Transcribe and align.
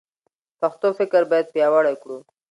پښتو 0.59 0.87
فکر 0.99 1.21
باید 1.31 1.51
پیاوړی 1.53 1.95
کړو. 2.01 2.17